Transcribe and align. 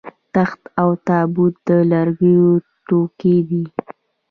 تخت 0.33 0.61
او 0.81 0.89
تابوت 1.07 1.53
د 1.67 1.69
لرګیو 1.91 2.49
توکي 2.87 3.37
دي 3.49 3.63